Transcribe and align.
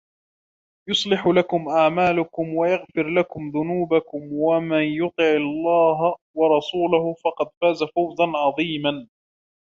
يصلح 0.89 1.27
لكم 1.27 1.67
أعمالكم 1.69 2.53
ويغفر 2.55 3.07
لكم 3.07 3.49
ذنوبكم 3.55 4.19
ومن 4.33 4.83
يطع 4.83 5.23
الله 5.35 6.15
ورسوله 6.37 7.13
فقد 7.13 7.47
فاز 7.61 7.83
فوزا 7.83 8.25
عظيما 8.37 9.07